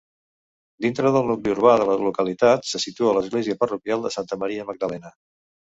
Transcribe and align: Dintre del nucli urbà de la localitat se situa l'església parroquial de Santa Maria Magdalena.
Dintre 0.85 1.11
del 1.15 1.29
nucli 1.33 1.53
urbà 1.57 1.75
de 1.83 1.87
la 1.91 1.99
localitat 2.07 2.67
se 2.73 2.83
situa 2.87 3.15
l'església 3.19 3.61
parroquial 3.65 4.09
de 4.09 4.17
Santa 4.19 4.45
Maria 4.45 4.69
Magdalena. 4.73 5.19